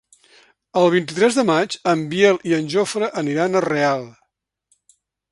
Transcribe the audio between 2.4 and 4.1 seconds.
i en Jofre aniran a Real.